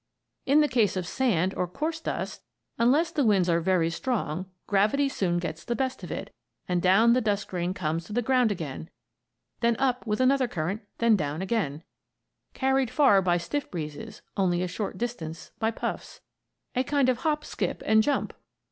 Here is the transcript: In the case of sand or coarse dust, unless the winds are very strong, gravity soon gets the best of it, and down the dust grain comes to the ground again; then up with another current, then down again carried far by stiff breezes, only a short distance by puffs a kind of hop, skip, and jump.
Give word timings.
In 0.47 0.61
the 0.61 0.67
case 0.67 0.97
of 0.97 1.05
sand 1.05 1.53
or 1.53 1.67
coarse 1.67 1.99
dust, 2.01 2.41
unless 2.79 3.11
the 3.11 3.23
winds 3.23 3.47
are 3.47 3.59
very 3.61 3.91
strong, 3.91 4.47
gravity 4.65 5.07
soon 5.07 5.37
gets 5.37 5.63
the 5.63 5.75
best 5.75 6.03
of 6.03 6.09
it, 6.11 6.33
and 6.67 6.81
down 6.81 7.13
the 7.13 7.21
dust 7.21 7.47
grain 7.47 7.75
comes 7.75 8.05
to 8.05 8.13
the 8.13 8.23
ground 8.23 8.51
again; 8.51 8.89
then 9.59 9.75
up 9.77 10.07
with 10.07 10.19
another 10.19 10.47
current, 10.47 10.81
then 10.97 11.15
down 11.15 11.43
again 11.43 11.83
carried 12.55 12.89
far 12.89 13.21
by 13.21 13.37
stiff 13.37 13.69
breezes, 13.69 14.23
only 14.35 14.63
a 14.63 14.67
short 14.67 14.97
distance 14.97 15.51
by 15.59 15.69
puffs 15.69 16.19
a 16.75 16.83
kind 16.83 17.07
of 17.07 17.19
hop, 17.19 17.45
skip, 17.45 17.83
and 17.85 18.01
jump. 18.01 18.33